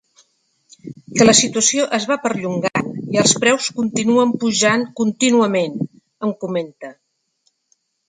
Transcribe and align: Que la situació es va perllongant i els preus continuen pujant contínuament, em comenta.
Que 1.17 1.27
la 1.29 1.35
situació 1.39 1.85
es 1.97 2.07
va 2.13 2.17
perllongant 2.23 2.89
i 3.17 3.21
els 3.25 3.35
preus 3.45 3.69
continuen 3.83 4.35
pujant 4.47 4.89
contínuament, 5.03 5.81
em 6.29 6.39
comenta. 6.45 6.95